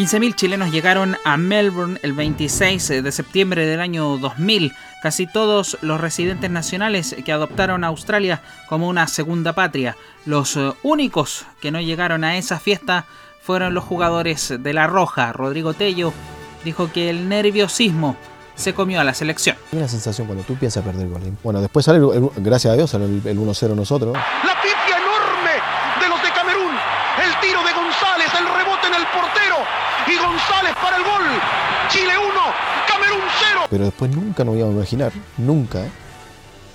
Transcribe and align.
15.000 0.00 0.34
chilenos 0.34 0.72
llegaron 0.72 1.18
a 1.26 1.36
Melbourne 1.36 2.00
el 2.02 2.14
26 2.14 2.88
de 3.04 3.12
septiembre 3.12 3.66
del 3.66 3.82
año 3.82 4.16
2000, 4.16 4.72
casi 5.02 5.26
todos 5.26 5.76
los 5.82 6.00
residentes 6.00 6.50
nacionales 6.50 7.14
que 7.22 7.32
adoptaron 7.32 7.84
a 7.84 7.88
Australia 7.88 8.40
como 8.66 8.88
una 8.88 9.06
segunda 9.08 9.52
patria. 9.52 9.98
Los 10.24 10.56
eh, 10.56 10.72
únicos 10.82 11.44
que 11.60 11.70
no 11.70 11.82
llegaron 11.82 12.24
a 12.24 12.38
esa 12.38 12.58
fiesta 12.58 13.04
fueron 13.42 13.74
los 13.74 13.84
jugadores 13.84 14.54
de 14.58 14.72
La 14.72 14.86
Roja. 14.86 15.34
Rodrigo 15.34 15.74
Tello 15.74 16.14
dijo 16.64 16.90
que 16.90 17.10
el 17.10 17.28
nerviosismo 17.28 18.16
se 18.54 18.72
comió 18.72 19.02
a 19.02 19.04
la 19.04 19.12
selección. 19.12 19.58
Hay 19.70 19.80
una 19.80 19.88
sensación 19.88 20.26
cuando 20.26 20.44
tú 20.44 20.54
piensas 20.54 20.82
perder 20.82 21.08
gol. 21.10 21.20
Bueno, 21.44 21.60
después 21.60 21.84
sale, 21.84 21.98
el, 21.98 22.30
gracias 22.36 22.72
a 22.72 22.76
Dios, 22.78 22.88
sale 22.88 23.04
el, 23.04 23.20
el 23.22 23.38
1-0 23.38 23.74
nosotros. 23.74 24.14
La 24.14 24.62
pifia 24.62 24.96
enorme 24.96 25.60
de 26.00 26.08
los 26.08 26.22
de 26.22 26.30
Camerún. 26.32 26.72
El 27.22 27.40
tiro 27.42 27.62
de 27.62 27.72
González, 27.74 28.28
el 28.38 28.46
rebote 28.46 28.86
en 28.86 28.94
el 28.94 29.06
portero. 29.08 29.79
Y 30.10 30.16
González 30.18 30.74
para 30.82 30.96
el 30.96 31.04
gol. 31.04 31.22
Chile 31.88 32.12
1, 32.18 32.30
Camerún 32.88 33.20
0. 33.38 33.60
Pero 33.70 33.84
después 33.84 34.10
nunca 34.14 34.44
nos 34.44 34.56
íbamos 34.56 34.74
a 34.74 34.78
imaginar, 34.78 35.12
nunca, 35.38 35.84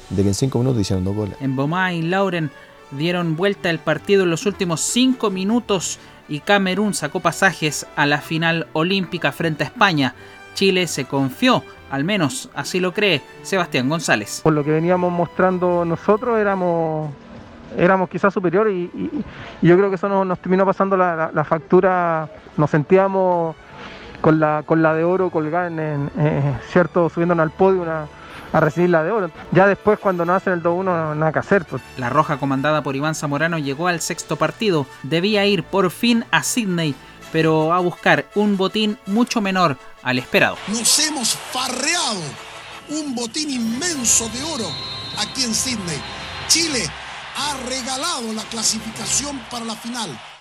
de 0.09 0.21
que 0.21 0.29
en 0.29 0.33
5 0.33 0.57
minutos 0.59 0.81
hicieron 0.81 1.03
dos 1.03 1.15
goles. 1.15 1.35
En 1.41 1.55
Bomá 1.55 1.91
y 1.93 2.01
Lauren 2.01 2.51
dieron 2.91 3.35
vuelta 3.35 3.69
el 3.69 3.79
partido 3.79 4.23
en 4.23 4.29
los 4.29 4.45
últimos 4.45 4.81
5 4.81 5.29
minutos 5.29 5.99
y 6.27 6.39
Camerún 6.39 6.93
sacó 6.93 7.19
pasajes 7.19 7.85
a 7.95 8.05
la 8.05 8.21
final 8.21 8.67
olímpica 8.73 9.31
frente 9.31 9.63
a 9.63 9.67
España. 9.67 10.15
Chile 10.53 10.87
se 10.87 11.05
confió, 11.05 11.63
al 11.91 12.03
menos 12.03 12.49
así 12.55 12.79
lo 12.79 12.93
cree 12.93 13.21
Sebastián 13.43 13.89
González. 13.89 14.39
Por 14.43 14.53
lo 14.53 14.63
que 14.63 14.71
veníamos 14.71 15.11
mostrando 15.11 15.83
nosotros 15.83 16.39
éramos, 16.39 17.11
éramos 17.77 18.09
quizás 18.09 18.33
superiores 18.33 18.73
y, 18.73 18.89
y, 18.93 19.23
y 19.61 19.67
yo 19.67 19.77
creo 19.77 19.89
que 19.89 19.95
eso 19.95 20.09
nos, 20.09 20.25
nos 20.25 20.39
terminó 20.39 20.65
pasando 20.65 20.97
la, 20.97 21.15
la, 21.15 21.31
la, 21.33 21.43
factura, 21.43 22.29
nos 22.57 22.69
sentíamos 22.69 23.55
con 24.21 24.39
la, 24.39 24.63
con 24.65 24.81
la 24.81 24.93
de 24.93 25.03
oro 25.03 25.29
colgada 25.29 25.67
en, 25.67 25.79
en 25.79 26.11
eh, 26.17 26.59
cierto, 26.69 27.09
subiéndonos 27.09 27.43
al 27.43 27.51
podio 27.51 27.81
una, 27.81 28.05
a 28.53 28.59
recibir 28.59 28.89
la 28.89 29.03
de 29.03 29.11
oro. 29.11 29.29
Ya 29.51 29.67
después 29.67 29.99
cuando 29.99 30.25
nos 30.25 30.37
hacen 30.37 30.53
el 30.53 30.63
2-1 30.63 31.15
nada 31.15 31.31
que 31.31 31.39
hacer. 31.39 31.65
Pues. 31.65 31.81
La 31.97 32.09
roja 32.09 32.37
comandada 32.37 32.81
por 32.81 32.95
Iván 32.95 33.15
Zamorano 33.15 33.57
llegó 33.57 33.87
al 33.87 33.99
sexto 33.99 34.35
partido, 34.35 34.85
debía 35.03 35.45
ir 35.45 35.63
por 35.63 35.91
fin 35.91 36.25
a 36.31 36.43
Sydney 36.43 36.95
pero 37.35 37.73
a 37.73 37.79
buscar 37.79 38.25
un 38.35 38.55
botín 38.55 38.97
mucho 39.07 39.41
menor 39.41 39.77
al 40.03 40.17
esperado. 40.19 40.57
Nos 40.67 40.99
hemos 40.99 41.35
farreado 41.35 42.21
un 42.87 43.13
botín 43.13 43.49
inmenso 43.49 44.29
de 44.29 44.41
oro 44.43 44.69
aquí 45.19 45.43
en 45.43 45.53
Sydney. 45.53 46.01
Chile 46.47 46.89
ha 47.35 47.57
regalado 47.67 48.33
la 48.33 48.43
clasificación 48.43 49.39
para 49.49 49.65
la 49.65 49.75
final. 49.75 50.09